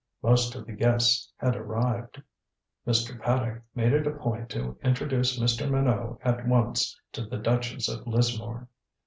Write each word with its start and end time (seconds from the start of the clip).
Most 0.23 0.55
of 0.55 0.65
the 0.65 0.71
guests 0.71 1.31
had 1.37 1.55
arrived. 1.55 2.23
Mr. 2.87 3.21
Paddock 3.21 3.61
made 3.75 3.93
it 3.93 4.07
a 4.07 4.11
point 4.11 4.49
to 4.49 4.75
introduce 4.83 5.37
Mr. 5.39 5.69
Minot 5.69 6.17
at 6.23 6.47
once 6.47 6.99
to 7.11 7.23
the 7.23 7.37
Duchess 7.37 7.87
of 7.87 8.07
Lismore. 8.07 8.67